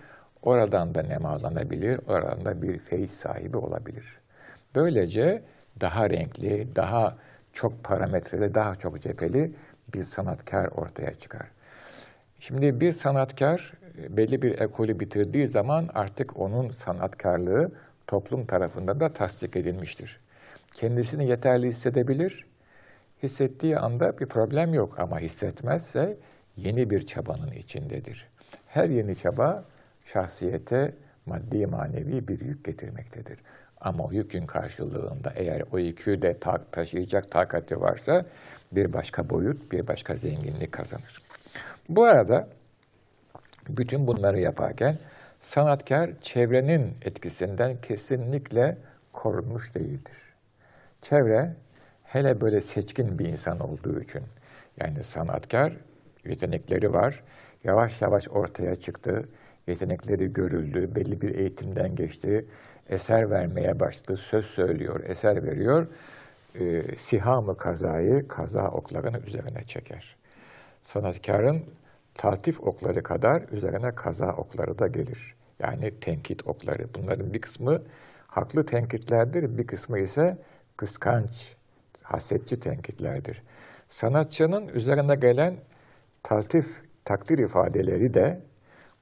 Oradan 0.42 0.94
da 0.94 1.02
nemalanabilir, 1.02 2.00
oradan 2.06 2.44
da 2.44 2.62
bir 2.62 2.78
feyiz 2.78 3.10
sahibi 3.10 3.56
olabilir. 3.56 4.04
Böylece 4.74 5.42
daha 5.80 6.10
renkli, 6.10 6.76
daha 6.76 7.16
çok 7.52 7.84
parametreli, 7.84 8.54
daha 8.54 8.76
çok 8.76 9.00
cepheli 9.00 9.52
bir 9.94 10.02
sanatkar 10.02 10.66
ortaya 10.66 11.14
çıkar. 11.14 11.46
Şimdi 12.40 12.80
bir 12.80 12.92
sanatkar 12.92 13.72
belli 14.08 14.42
bir 14.42 14.60
ekolü 14.60 15.00
bitirdiği 15.00 15.48
zaman 15.48 15.88
artık 15.94 16.40
onun 16.40 16.70
sanatkarlığı 16.70 17.72
toplum 18.06 18.46
tarafından 18.46 19.00
da 19.00 19.12
tasdik 19.12 19.56
edilmiştir. 19.56 20.20
Kendisini 20.74 21.28
yeterli 21.28 21.68
hissedebilir, 21.68 22.46
hissettiği 23.22 23.78
anda 23.78 24.18
bir 24.18 24.26
problem 24.26 24.74
yok 24.74 24.98
ama 24.98 25.18
hissetmezse 25.18 26.16
yeni 26.56 26.90
bir 26.90 27.06
çabanın 27.06 27.52
içindedir. 27.52 28.28
Her 28.66 28.88
yeni 28.88 29.16
çaba 29.16 29.64
şahsiyete 30.04 30.94
maddi 31.26 31.66
manevi 31.66 32.28
bir 32.28 32.40
yük 32.40 32.64
getirmektedir. 32.64 33.38
Ama 33.80 34.04
o 34.04 34.12
yükün 34.12 34.46
karşılığında 34.46 35.32
eğer 35.36 35.62
o 35.72 35.78
yükü 35.78 36.22
de 36.22 36.38
ta 36.38 36.64
taşıyacak 36.72 37.30
takati 37.30 37.80
varsa 37.80 38.26
bir 38.72 38.92
başka 38.92 39.30
boyut, 39.30 39.72
bir 39.72 39.86
başka 39.86 40.14
zenginlik 40.14 40.72
kazanır. 40.72 41.22
Bu 41.88 42.04
arada 42.04 42.48
bütün 43.68 44.06
bunları 44.06 44.40
yaparken 44.40 44.98
sanatkar 45.40 46.10
çevrenin 46.20 46.94
etkisinden 47.04 47.76
kesinlikle 47.80 48.76
korunmuş 49.12 49.74
değildir. 49.74 50.16
Çevre 51.02 51.54
hele 52.04 52.40
böyle 52.40 52.60
seçkin 52.60 53.18
bir 53.18 53.26
insan 53.26 53.60
olduğu 53.60 54.00
için 54.00 54.22
yani 54.80 55.04
sanatkar 55.04 55.76
yetenekleri 56.24 56.92
var, 56.92 57.22
yavaş 57.64 58.02
yavaş 58.02 58.28
ortaya 58.28 58.76
çıktı, 58.76 59.28
yetenekleri 59.66 60.32
görüldü, 60.32 60.94
belli 60.94 61.20
bir 61.20 61.34
eğitimden 61.34 61.94
geçti, 61.94 62.46
eser 62.88 63.30
vermeye 63.30 63.80
başladı, 63.80 64.16
söz 64.16 64.46
söylüyor, 64.46 65.00
eser 65.04 65.44
veriyor. 65.44 65.86
E, 66.54 66.96
sihamı 66.96 67.56
kazayı 67.56 68.28
kaza 68.28 68.68
oklarının 68.68 69.22
üzerine 69.22 69.62
çeker. 69.62 70.16
Sanatkarın 70.82 71.64
tatif 72.14 72.60
okları 72.60 73.02
kadar 73.02 73.42
üzerine 73.52 73.94
kaza 73.94 74.32
okları 74.32 74.78
da 74.78 74.86
gelir. 74.86 75.34
Yani 75.58 76.00
tenkit 76.00 76.46
okları. 76.46 76.88
Bunların 76.94 77.32
bir 77.32 77.40
kısmı 77.40 77.82
haklı 78.26 78.66
tenkitlerdir, 78.66 79.58
bir 79.58 79.66
kısmı 79.66 79.98
ise 79.98 80.38
kıskanç, 80.76 81.56
hasetçi 82.02 82.60
tenkitlerdir. 82.60 83.42
Sanatçının 83.88 84.68
üzerine 84.68 85.14
gelen 85.14 85.56
taltif, 86.22 86.66
takdir 87.04 87.38
ifadeleri 87.38 88.14
de 88.14 88.40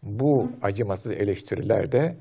bu 0.03 0.51
acımasız 0.63 1.13
eleştiriler 1.13 1.93
de 1.93 2.17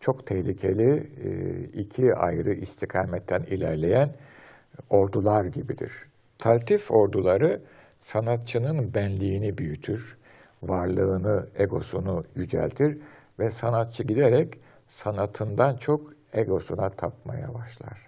çok 0.00 0.26
tehlikeli 0.26 1.10
e, 1.24 1.60
iki 1.64 2.14
ayrı 2.14 2.52
istikametten 2.52 3.42
ilerleyen 3.42 4.14
ordular 4.90 5.44
gibidir. 5.44 5.92
Taltif 6.38 6.90
orduları 6.90 7.60
sanatçının 8.00 8.94
benliğini 8.94 9.58
büyütür, 9.58 10.16
varlığını, 10.62 11.46
egosunu 11.58 12.24
yüceltir 12.36 12.98
ve 13.38 13.50
sanatçı 13.50 14.02
giderek 14.02 14.58
sanatından 14.88 15.76
çok 15.76 16.12
egosuna 16.32 16.90
tapmaya 16.90 17.54
başlar. 17.54 18.06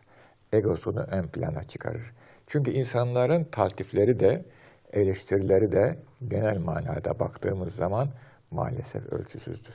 Egosunu 0.52 1.00
ön 1.00 1.22
plana 1.22 1.62
çıkarır. 1.62 2.12
Çünkü 2.46 2.70
insanların 2.70 3.44
taltifleri 3.44 4.20
de, 4.20 4.44
eleştirileri 4.92 5.72
de 5.72 5.98
genel 6.28 6.58
manada 6.58 7.18
baktığımız 7.18 7.74
zaman 7.74 8.08
maalesef 8.50 9.12
ölçüsüzdür. 9.12 9.74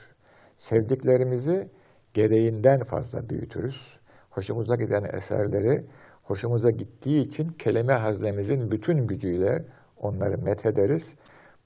Sevdiklerimizi 0.56 1.68
gereğinden 2.14 2.84
fazla 2.84 3.28
büyütürüz. 3.28 3.98
Hoşumuza 4.30 4.76
giden 4.76 5.04
eserleri 5.04 5.84
hoşumuza 6.24 6.70
gittiği 6.70 7.20
için 7.20 7.48
kelime 7.48 7.94
haznemizin 7.94 8.70
bütün 8.70 9.06
gücüyle 9.06 9.64
onları 9.96 10.38
methederiz. 10.38 11.14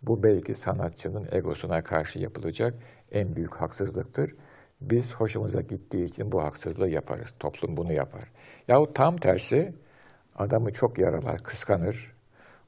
Bu 0.03 0.23
belki 0.23 0.55
sanatçının 0.55 1.29
egosuna 1.33 1.85
karşı 1.85 2.19
yapılacak 2.19 2.75
en 3.13 3.37
büyük 3.37 3.55
haksızlıktır. 3.55 4.35
Biz 4.81 5.15
hoşumuza 5.15 5.61
gittiği 5.61 6.05
için 6.05 6.33
bu 6.33 6.43
haksızlığı 6.43 6.89
yaparız. 6.89 7.35
Toplum 7.41 7.77
bunu 7.77 7.93
yapar. 7.93 8.25
Yahu 8.69 8.93
tam 8.93 9.17
tersi 9.17 9.73
adamı 10.37 10.73
çok 10.73 10.99
yaralar, 10.99 11.39
kıskanır. 11.39 12.15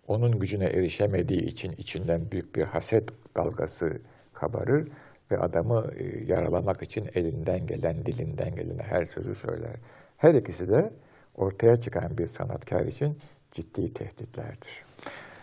Onun 0.09 0.39
gücüne 0.39 0.65
erişemediği 0.65 1.43
için 1.43 1.73
içinden 1.73 2.31
büyük 2.31 2.57
bir 2.57 2.63
haset 2.63 3.09
dalgası 3.37 4.01
kabarır 4.33 4.89
ve 5.31 5.39
adamı 5.39 5.91
e, 5.97 6.25
yaralamak 6.25 6.83
için 6.83 7.11
elinden 7.15 7.67
gelen, 7.67 8.07
dilinden 8.07 8.55
gelen 8.55 8.79
her 8.79 9.05
sözü 9.05 9.35
söyler. 9.35 9.77
Her 10.17 10.35
ikisi 10.35 10.69
de 10.69 10.93
ortaya 11.37 11.77
çıkan 11.77 12.19
bir 12.19 12.27
sanatkar 12.27 12.87
için 12.87 13.19
ciddi 13.53 13.95
tehditlerdir. 13.95 14.85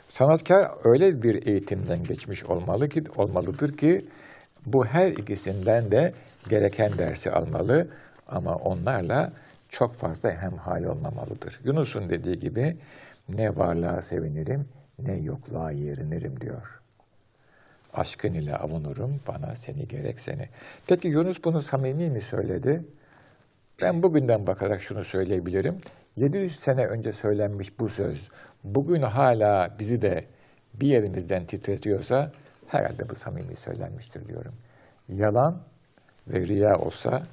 Sanatkar 0.09 0.71
öyle 0.83 1.21
bir 1.23 1.47
eğitimden 1.47 2.03
geçmiş 2.03 2.43
olmalı 2.43 2.89
ki 2.89 3.03
olmalıdır 3.15 3.77
ki 3.77 4.05
bu 4.65 4.85
her 4.85 5.11
ikisinden 5.11 5.91
de 5.91 6.13
gereken 6.49 6.97
dersi 6.97 7.31
almalı 7.31 7.87
ama 8.27 8.55
onlarla 8.55 9.33
çok 9.69 9.93
fazla 9.93 10.31
hemhal 10.31 10.83
olmamalıdır. 10.83 11.59
Yunus'un 11.63 12.09
dediği 12.09 12.39
gibi 12.39 12.77
ne 13.29 13.55
varlığa 13.55 14.01
sevinirim 14.01 14.65
ne 14.99 15.15
yokluğa 15.15 15.71
yerinirim 15.71 16.41
diyor. 16.41 16.81
Aşkın 17.93 18.33
ile 18.33 18.55
avunurum 18.55 19.19
bana 19.27 19.55
seni 19.55 19.87
gerek 19.87 20.19
seni. 20.19 20.49
Peki 20.87 21.07
Yunus 21.07 21.43
bunu 21.43 21.61
samimi 21.61 22.09
mi 22.09 22.21
söyledi? 22.21 22.81
Ben 23.81 24.03
bugünden 24.03 24.47
bakarak 24.47 24.81
şunu 24.81 25.03
söyleyebilirim. 25.03 25.77
700 26.15 26.59
sene 26.59 26.85
önce 26.85 27.13
söylenmiş 27.13 27.79
bu 27.79 27.89
söz 27.89 28.29
bugün 28.63 29.01
hala 29.01 29.75
bizi 29.79 30.01
de 30.01 30.25
bir 30.73 30.87
yerimizden 30.87 31.45
titretiyorsa 31.45 32.31
herhalde 32.67 33.09
bu 33.09 33.15
samimi 33.15 33.55
söylenmiştir 33.55 34.27
diyorum. 34.27 34.53
Yalan 35.09 35.61
ve 36.27 36.47
riya 36.47 36.77
olsa 36.79 37.23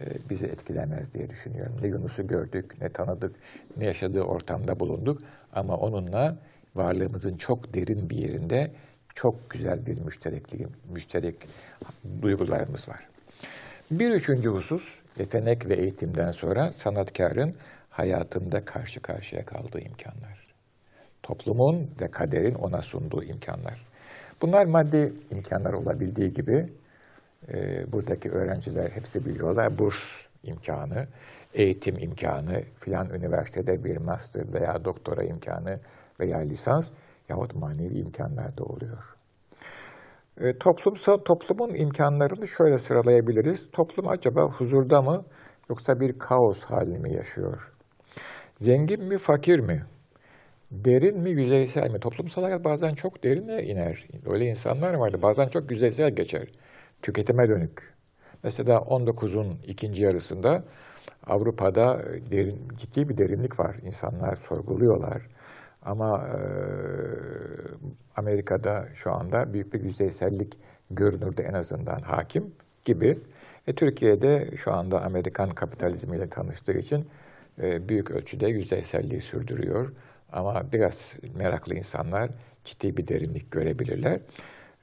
e, 0.00 0.04
bizi 0.30 0.46
etkilemez 0.46 1.14
diye 1.14 1.30
düşünüyorum. 1.30 1.76
Ne 1.82 1.88
Yunus'u 1.88 2.26
gördük, 2.26 2.80
ne 2.80 2.88
tanıdık, 2.88 3.36
ne 3.76 3.84
yaşadığı 3.84 4.22
ortamda 4.22 4.80
bulunduk 4.80 5.22
ama 5.52 5.76
onunla 5.76 6.36
varlığımızın 6.74 7.36
çok 7.36 7.74
derin 7.74 8.10
bir 8.10 8.16
yerinde 8.16 8.70
çok 9.14 9.50
güzel 9.50 9.86
bir 9.86 9.98
müşterekliğim, 10.00 10.70
müşterek 10.92 11.36
duygularımız 12.22 12.88
var. 12.88 13.08
Bir 13.90 14.10
üçüncü 14.10 14.48
husus, 14.48 15.00
yetenek 15.18 15.68
ve 15.68 15.74
eğitimden 15.74 16.30
sonra 16.30 16.72
sanatkarın 16.72 17.54
hayatında 17.90 18.64
karşı 18.64 19.00
karşıya 19.00 19.44
kaldığı 19.44 19.80
imkanlar. 19.80 20.46
Toplumun 21.22 21.90
ve 22.00 22.10
kaderin 22.10 22.54
ona 22.54 22.82
sunduğu 22.82 23.24
imkanlar. 23.24 23.86
Bunlar 24.42 24.66
maddi 24.66 25.12
imkanlar 25.30 25.72
olabildiği 25.72 26.32
gibi 26.32 26.68
e, 27.48 27.84
buradaki 27.92 28.30
öğrenciler 28.30 28.90
hepsi 28.90 29.26
biliyorlar. 29.26 29.78
Burs 29.78 29.96
imkanı, 30.42 31.06
eğitim 31.54 31.98
imkanı, 31.98 32.62
filan 32.78 33.10
üniversitede 33.10 33.84
bir 33.84 33.96
master 33.96 34.52
veya 34.52 34.84
doktora 34.84 35.22
imkanı 35.22 35.80
veya 36.20 36.38
lisans 36.38 36.90
yahut 37.28 37.54
manevi 37.54 37.98
imkanlar 37.98 38.56
da 38.56 38.64
oluyor. 38.64 39.15
E, 40.40 40.58
toplumsal 40.58 41.18
toplumun 41.18 41.74
imkanlarını 41.74 42.48
şöyle 42.48 42.78
sıralayabiliriz. 42.78 43.70
Toplum 43.72 44.08
acaba 44.08 44.42
huzurda 44.42 45.02
mı 45.02 45.24
yoksa 45.70 46.00
bir 46.00 46.18
kaos 46.18 46.64
halini 46.64 46.98
mi 46.98 47.14
yaşıyor? 47.14 47.72
Zengin 48.58 49.04
mi, 49.04 49.18
fakir 49.18 49.58
mi? 49.58 49.82
Derin 50.70 51.18
mi, 51.20 51.30
yüzeysel 51.30 51.90
mi? 51.90 52.00
Toplumsal 52.00 52.42
hayat 52.42 52.64
bazen 52.64 52.94
çok 52.94 53.24
derine 53.24 53.62
iner. 53.62 54.06
Öyle 54.26 54.44
insanlar 54.46 54.94
vardı. 54.94 55.22
Bazen 55.22 55.48
çok 55.48 55.70
yüzeysel 55.70 56.10
geçer. 56.10 56.48
Tüketime 57.02 57.48
dönük. 57.48 57.94
Mesela 58.42 58.76
19'un 58.78 59.58
ikinci 59.66 60.02
yarısında 60.02 60.64
Avrupa'da 61.26 62.02
derin, 62.30 62.68
ciddi 62.76 63.08
bir 63.08 63.18
derinlik 63.18 63.60
var. 63.60 63.76
İnsanlar 63.82 64.36
sorguluyorlar. 64.36 65.22
Ama 65.86 66.28
e, 66.28 66.38
Amerika'da 68.16 68.88
şu 68.94 69.12
anda 69.12 69.52
büyük 69.52 69.74
bir 69.74 69.80
yüzeysellik 69.80 70.58
görünürde 70.90 71.42
en 71.42 71.54
azından 71.54 72.00
hakim 72.00 72.54
gibi. 72.84 73.18
E, 73.66 73.74
Türkiye'de 73.74 74.50
şu 74.56 74.72
anda 74.72 75.02
Amerikan 75.02 75.50
kapitalizmiyle 75.50 76.28
tanıştığı 76.28 76.72
için 76.72 77.08
e, 77.62 77.88
büyük 77.88 78.10
ölçüde 78.10 78.46
yüzeyselliği 78.46 79.20
sürdürüyor. 79.20 79.92
Ama 80.32 80.72
biraz 80.72 81.14
meraklı 81.36 81.74
insanlar 81.74 82.30
ciddi 82.64 82.96
bir 82.96 83.08
derinlik 83.08 83.50
görebilirler. 83.50 84.20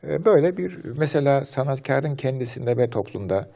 E, 0.04 0.26
böyle 0.26 0.58
bir 0.58 0.80
mesela 0.98 1.46
sanatkarın 1.46 2.16
kendisinde 2.16 2.78
ve 2.78 2.89
toplumda 2.89 3.50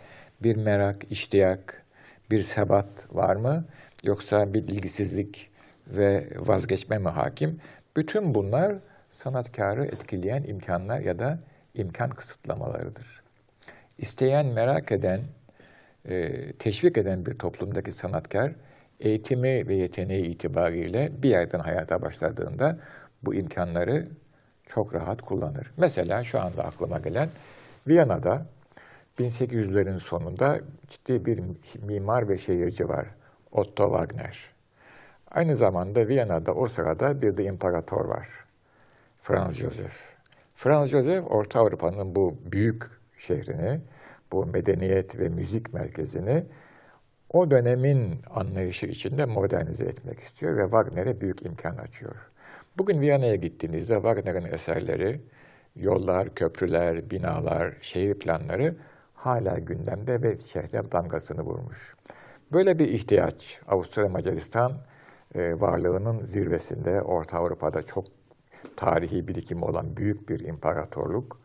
bir 0.43 0.55
merak, 0.55 1.11
iştiyak, 1.11 1.83
bir 2.31 2.41
sebat 2.41 2.87
var 3.11 3.35
mı? 3.35 3.65
Yoksa 4.03 4.53
bir 4.53 4.63
ilgisizlik 4.63 5.49
ve 5.89 6.27
vazgeçme 6.37 6.97
mi 6.97 7.09
hakim? 7.09 7.59
Bütün 7.95 8.33
bunlar 8.33 8.75
sanatkarı 9.11 9.85
etkileyen 9.85 10.43
imkanlar 10.43 10.99
ya 10.99 11.19
da 11.19 11.39
imkan 11.73 12.09
kısıtlamalarıdır. 12.09 13.21
İsteyen, 13.97 14.45
merak 14.45 14.91
eden, 14.91 15.21
e, 16.05 16.51
teşvik 16.53 16.97
eden 16.97 17.25
bir 17.25 17.37
toplumdaki 17.37 17.91
sanatkar, 17.91 18.51
eğitimi 18.99 19.67
ve 19.67 19.75
yeteneği 19.75 20.25
itibariyle 20.25 21.11
bir 21.23 21.29
yerden 21.29 21.59
hayata 21.59 22.01
başladığında 22.01 22.77
bu 23.23 23.35
imkanları 23.35 24.07
çok 24.65 24.93
rahat 24.93 25.21
kullanır. 25.21 25.71
Mesela 25.77 26.23
şu 26.23 26.41
anda 26.41 26.63
aklıma 26.63 26.99
gelen 26.99 27.29
Viyana'da 27.87 28.45
1800'lerin 29.19 29.99
sonunda 29.99 30.59
ciddi 30.87 31.25
bir 31.25 31.43
mimar 31.81 32.29
ve 32.29 32.37
şehirci 32.37 32.89
var. 32.89 33.07
Otto 33.51 33.83
Wagner. 33.83 34.56
Aynı 35.31 35.55
zamanda 35.55 36.07
Viyana'da 36.07 36.53
o 36.53 36.67
sırada 36.67 37.21
bir 37.21 37.37
de 37.37 37.43
imparator 37.43 38.05
var. 38.05 38.27
Franz 39.21 39.57
Josef. 39.57 39.91
Franz 40.55 40.89
Josef, 40.89 41.31
Orta 41.31 41.59
Avrupa'nın 41.59 42.15
bu 42.15 42.35
büyük 42.51 42.83
şehrini, 43.17 43.79
bu 44.31 44.45
medeniyet 44.45 45.19
ve 45.19 45.29
müzik 45.29 45.73
merkezini 45.73 46.43
o 47.33 47.51
dönemin 47.51 48.15
anlayışı 48.29 48.85
içinde 48.85 49.25
modernize 49.25 49.85
etmek 49.85 50.19
istiyor 50.19 50.57
ve 50.57 50.63
Wagner'e 50.63 51.21
büyük 51.21 51.45
imkan 51.45 51.77
açıyor. 51.77 52.15
Bugün 52.77 53.01
Viyana'ya 53.01 53.35
gittiğinizde 53.35 53.95
Wagner'in 53.95 54.53
eserleri, 54.53 55.21
yollar, 55.75 56.35
köprüler, 56.35 57.09
binalar, 57.09 57.73
şehir 57.81 58.13
planları 58.13 58.75
hala 59.13 59.59
gündemde 59.59 60.21
ve 60.21 60.39
şehre 60.39 60.91
damgasını 60.91 61.41
vurmuş. 61.41 61.95
Böyle 62.51 62.79
bir 62.79 62.87
ihtiyaç 62.87 63.59
Avusturya 63.67 64.09
Macaristan 64.09 64.73
varlığının 65.37 66.25
zirvesinde 66.25 67.01
Orta 67.01 67.37
Avrupa'da 67.37 67.83
çok 67.83 68.03
tarihi 68.75 69.27
birikimi 69.27 69.65
olan 69.65 69.97
büyük 69.97 70.29
bir 70.29 70.39
imparatorluk. 70.39 71.39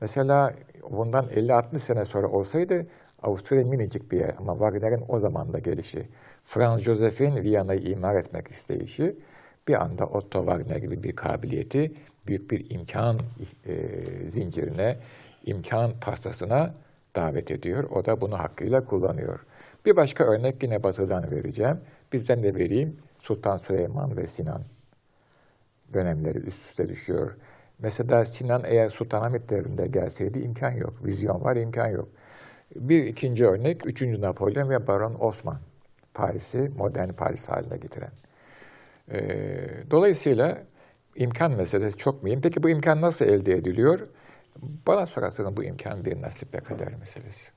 Mesela 0.00 0.54
bundan 0.90 1.26
50-60 1.26 1.78
sene 1.78 2.04
sonra 2.04 2.28
olsaydı 2.28 2.86
Avusturya 3.22 3.64
minicik 3.64 4.12
bir 4.12 4.20
yer 4.20 4.34
ama 4.38 4.52
Wagner'in 4.52 5.04
o 5.08 5.18
zaman 5.18 5.52
da 5.52 5.58
gelişi, 5.58 6.08
Franz 6.44 6.80
Joseph'in 6.80 7.36
Viyana'yı 7.42 7.80
imar 7.80 8.14
etmek 8.14 8.48
isteyişi 8.48 9.16
bir 9.68 9.82
anda 9.82 10.06
Otto 10.06 10.38
Wagner 10.38 10.76
gibi 10.76 11.02
bir 11.02 11.16
kabiliyeti 11.16 11.92
büyük 12.26 12.50
bir 12.50 12.70
imkan 12.70 13.20
e, 13.66 13.74
zincirine, 14.28 14.96
imkan 15.44 15.92
pastasına 16.00 16.74
davet 17.16 17.50
ediyor. 17.50 17.84
O 17.90 18.04
da 18.04 18.20
bunu 18.20 18.38
hakkıyla 18.38 18.84
kullanıyor. 18.84 19.40
Bir 19.86 19.96
başka 19.96 20.24
örnek 20.24 20.62
yine 20.62 20.82
Batı'dan 20.82 21.30
vereceğim. 21.30 21.80
Bizden 22.12 22.42
de 22.42 22.54
vereyim. 22.54 22.96
Sultan 23.26 23.56
Süleyman 23.56 24.16
ve 24.16 24.26
Sinan 24.26 24.62
dönemleri 25.92 26.38
üst 26.38 26.68
üste 26.70 26.88
düşüyor. 26.88 27.36
Mesela 27.78 28.24
Sinan 28.24 28.62
eğer 28.66 28.88
Sultanahmet 28.88 29.48
devrinde 29.48 29.86
gelseydi 29.86 30.38
imkan 30.38 30.70
yok. 30.70 31.06
Vizyon 31.06 31.44
var, 31.44 31.56
imkan 31.56 31.88
yok. 31.88 32.08
Bir 32.76 33.04
ikinci 33.04 33.46
örnek, 33.46 33.86
3. 33.86 34.02
Napolyon 34.02 34.70
ve 34.70 34.86
Baron 34.86 35.16
Osman. 35.20 35.58
Paris'i 36.14 36.68
modern 36.76 37.12
Paris 37.12 37.48
haline 37.48 37.76
getiren. 37.76 38.10
Ee, 39.12 39.90
dolayısıyla 39.90 40.62
imkan 41.16 41.52
meselesi 41.52 41.96
çok 41.96 42.22
mühim. 42.22 42.40
Peki 42.40 42.62
bu 42.62 42.70
imkan 42.70 43.00
nasıl 43.00 43.24
elde 43.24 43.52
ediliyor? 43.52 44.06
Bana 44.86 45.06
sorarsanız 45.06 45.56
bu 45.56 45.64
imkan 45.64 46.04
bir 46.04 46.22
nasip 46.22 46.54
ve 46.54 46.58
kader 46.58 46.94
meselesi. 47.00 47.50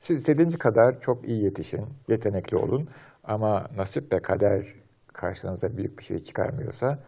Siz 0.00 0.18
istediğiniz 0.18 0.58
kadar 0.58 1.00
çok 1.00 1.28
iyi 1.28 1.44
yetişin, 1.44 1.86
yetenekli 2.08 2.56
olun 2.56 2.88
ama 3.24 3.68
nasip 3.76 4.12
ve 4.12 4.22
kader 4.22 4.81
karşınıza 5.12 5.76
büyük 5.76 5.98
bir 5.98 6.04
şey 6.04 6.18
çıkarmıyorsa 6.18 6.98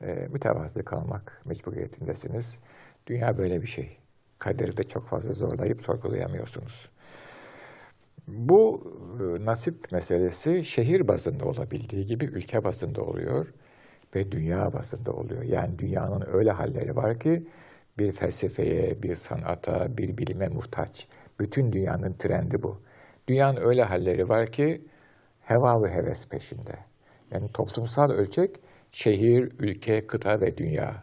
e, 0.00 0.14
mütevazı 0.14 0.84
kalmak 0.84 1.42
mecburiyetindesiniz. 1.44 2.58
Dünya 3.06 3.38
böyle 3.38 3.62
bir 3.62 3.66
şey. 3.66 3.96
Kaderi 4.38 4.76
de 4.76 4.82
çok 4.82 5.04
fazla 5.04 5.32
zorlayıp 5.32 5.82
sorgulayamıyorsunuz. 5.82 6.88
Bu 8.28 8.92
e, 9.20 9.44
nasip 9.44 9.92
meselesi 9.92 10.64
şehir 10.64 11.08
bazında 11.08 11.44
olabildiği 11.44 12.06
gibi 12.06 12.24
ülke 12.24 12.64
bazında 12.64 13.02
oluyor 13.02 13.46
ve 14.14 14.32
dünya 14.32 14.72
bazında 14.72 15.12
oluyor. 15.12 15.42
Yani 15.42 15.78
dünyanın 15.78 16.24
öyle 16.32 16.50
halleri 16.50 16.96
var 16.96 17.20
ki 17.20 17.46
bir 17.98 18.12
felsefeye, 18.12 19.02
bir 19.02 19.14
sanata, 19.14 19.96
bir 19.98 20.18
bilime 20.18 20.48
muhtaç. 20.48 21.08
Bütün 21.40 21.72
dünyanın 21.72 22.12
trendi 22.12 22.62
bu. 22.62 22.80
Dünyanın 23.28 23.60
öyle 23.60 23.82
halleri 23.82 24.28
var 24.28 24.52
ki 24.52 24.84
heva 25.40 25.82
ve 25.82 25.90
heves 25.90 26.28
peşinde. 26.28 26.91
Yani 27.32 27.48
toplumsal 27.52 28.10
ölçek 28.10 28.56
şehir, 28.92 29.52
ülke, 29.58 30.06
kıta 30.06 30.40
ve 30.40 30.56
dünya. 30.56 31.02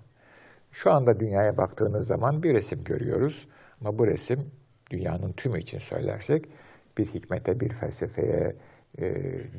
Şu 0.71 0.91
anda 0.91 1.19
dünyaya 1.19 1.57
baktığınız 1.57 2.07
zaman 2.07 2.43
bir 2.43 2.53
resim 2.53 2.83
görüyoruz. 2.83 3.47
Ama 3.81 3.99
bu 3.99 4.07
resim 4.07 4.51
dünyanın 4.91 5.31
tümü 5.31 5.59
için 5.59 5.79
söylersek 5.79 6.45
bir 6.97 7.05
hikmete, 7.05 7.59
bir 7.59 7.69
felsefeye 7.69 8.55
e, 8.97 9.03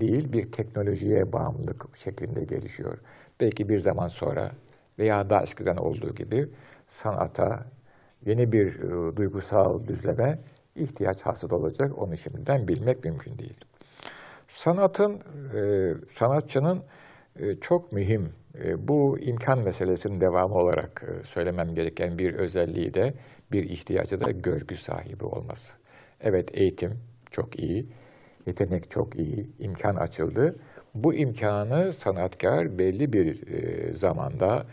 değil, 0.00 0.32
bir 0.32 0.52
teknolojiye 0.52 1.32
bağımlılık 1.32 1.96
şeklinde 1.96 2.44
gelişiyor. 2.44 2.98
Belki 3.40 3.68
bir 3.68 3.78
zaman 3.78 4.08
sonra 4.08 4.52
veya 4.98 5.30
daha 5.30 5.42
eskiden 5.42 5.76
olduğu 5.76 6.14
gibi 6.14 6.48
sanata, 6.88 7.66
yeni 8.26 8.52
bir 8.52 8.80
e, 8.80 9.16
duygusal 9.16 9.86
düzleme 9.86 10.38
ihtiyaç 10.76 11.22
hasıl 11.22 11.50
olacak. 11.50 11.98
Onu 11.98 12.16
şimdiden 12.16 12.68
bilmek 12.68 13.04
mümkün 13.04 13.38
değil. 13.38 13.69
Sanatın, 14.50 15.20
e, 15.54 15.94
sanatçının 16.08 16.82
e, 17.40 17.56
çok 17.60 17.92
mühim, 17.92 18.32
e, 18.64 18.88
bu 18.88 19.18
imkan 19.18 19.58
meselesinin 19.58 20.20
devamı 20.20 20.54
olarak 20.54 21.04
e, 21.08 21.24
söylemem 21.24 21.74
gereken 21.74 22.18
bir 22.18 22.34
özelliği 22.34 22.94
de, 22.94 23.14
bir 23.52 23.64
ihtiyacı 23.64 24.20
da 24.20 24.30
görgü 24.30 24.76
sahibi 24.76 25.24
olması. 25.24 25.72
Evet 26.20 26.50
eğitim 26.52 26.98
çok 27.30 27.58
iyi, 27.58 27.86
yetenek 28.46 28.90
çok 28.90 29.16
iyi, 29.16 29.50
imkan 29.58 29.96
açıldı. 29.96 30.56
Bu 30.94 31.14
imkanı 31.14 31.92
sanatkar 31.92 32.78
belli 32.78 33.12
bir 33.12 33.48
e, 33.48 33.96
zamanda, 33.96 34.66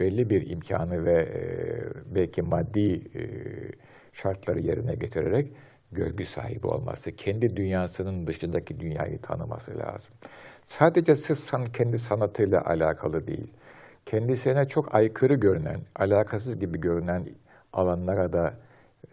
belli 0.00 0.30
bir 0.30 0.50
imkanı 0.50 1.04
ve 1.04 1.22
e, 1.22 1.44
belki 2.14 2.42
maddi 2.42 2.94
e, 3.14 3.22
şartları 4.14 4.62
yerine 4.62 4.94
getirerek 4.94 5.52
görgü 5.92 6.24
sahibi 6.26 6.66
olması, 6.66 7.12
kendi 7.16 7.56
dünyasının 7.56 8.26
dışındaki 8.26 8.80
dünyayı 8.80 9.20
tanıması 9.20 9.78
lazım. 9.78 10.14
Sadece 10.64 11.14
sırf 11.14 11.38
san, 11.38 11.66
kendi 11.66 11.98
sanatıyla 11.98 12.64
alakalı 12.64 13.26
değil, 13.26 13.52
kendisine 14.06 14.68
çok 14.68 14.94
aykırı 14.94 15.34
görünen, 15.34 15.80
alakasız 15.96 16.58
gibi 16.58 16.80
görünen 16.80 17.26
alanlara 17.72 18.32
da 18.32 18.54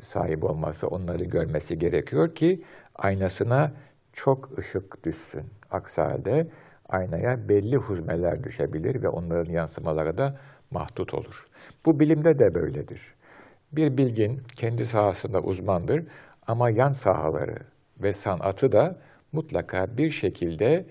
sahip 0.01 0.43
olması, 0.43 0.87
onları 0.87 1.23
görmesi 1.23 1.79
gerekiyor 1.79 2.35
ki 2.35 2.63
aynasına 2.95 3.71
çok 4.13 4.59
ışık 4.59 5.03
düşsün. 5.03 5.43
Aksi 5.71 6.01
halde 6.01 6.47
aynaya 6.89 7.49
belli 7.49 7.75
huzmeler 7.75 8.43
düşebilir 8.43 9.03
ve 9.03 9.09
onların 9.09 9.51
yansımaları 9.51 10.17
da 10.17 10.39
mahdut 10.71 11.13
olur. 11.13 11.47
Bu 11.85 11.99
bilimde 11.99 12.39
de 12.39 12.55
böyledir. 12.55 13.01
Bir 13.71 13.97
bilgin 13.97 14.41
kendi 14.55 14.85
sahasında 14.85 15.41
uzmandır 15.41 16.03
ama 16.47 16.69
yan 16.69 16.91
sahaları 16.91 17.57
ve 17.99 18.13
sanatı 18.13 18.71
da 18.71 18.95
mutlaka 19.31 19.97
bir 19.97 20.09
şekilde 20.09 20.85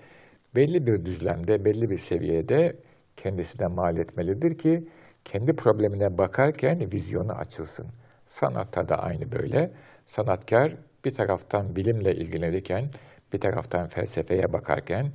belli 0.55 0.87
bir 0.87 1.05
düzlemde, 1.05 1.65
belli 1.65 1.89
bir 1.89 1.97
seviyede 1.97 2.75
kendisine 3.15 3.67
mal 3.67 3.97
etmelidir 3.97 4.57
ki 4.57 4.87
kendi 5.25 5.55
problemine 5.55 6.17
bakarken 6.17 6.91
vizyonu 6.93 7.31
açılsın. 7.31 7.87
Sanatta 8.25 8.89
da 8.89 9.03
aynı 9.03 9.31
böyle. 9.31 9.71
Sanatkar 10.05 10.75
bir 11.05 11.13
taraftan 11.13 11.75
bilimle 11.75 12.15
ilgilenirken, 12.15 12.89
bir 13.33 13.41
taraftan 13.41 13.87
felsefeye 13.87 14.53
bakarken, 14.53 15.07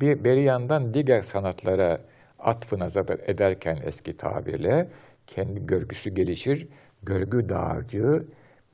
bir, 0.00 0.24
bir 0.24 0.36
yandan 0.36 0.94
diğer 0.94 1.22
sanatlara 1.22 2.00
atfı 2.38 2.78
nazar 2.78 3.06
ederken 3.26 3.78
eski 3.84 4.16
tabirle 4.16 4.88
kendi 5.26 5.66
görgüsü 5.66 6.10
gelişir, 6.10 6.68
görgü 7.02 7.48
dağarcığı 7.48 8.24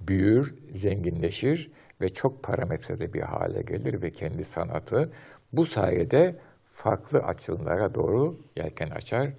büyür, 0.01 0.55
zenginleşir 0.75 1.71
ve 2.01 2.09
çok 2.09 2.43
parametreli 2.43 3.15
bir 3.15 3.21
hale 3.21 3.63
gelir 3.63 4.03
ve 4.03 4.11
kendi 4.11 4.45
sanatı 4.45 5.11
bu 5.53 5.65
sayede 5.65 6.37
farklı 6.65 7.19
açılımlara 7.19 7.95
doğru 7.95 8.39
yelken 8.57 8.91
açar. 8.91 9.31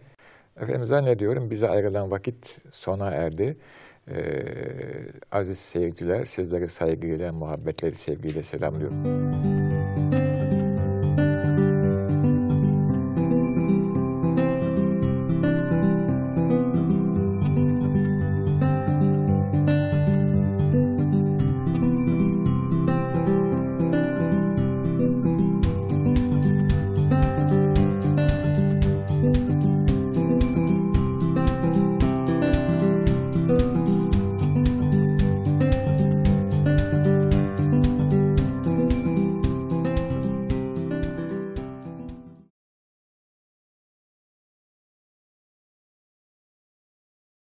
Efendim 0.62 0.86
zannediyorum 0.86 1.50
bize 1.50 1.70
ayrılan 1.70 2.12
vakit 2.12 2.58
sona 2.72 3.12
erdi. 3.12 3.58
Ee, 4.08 4.46
aziz 5.32 5.60
seyirciler, 5.60 6.26
sizleri 6.26 6.70
saygıyla, 6.70 7.34
muhabbetleri, 7.34 7.96
sevgiyle 7.96 8.44
selamlıyorum. 8.44 9.77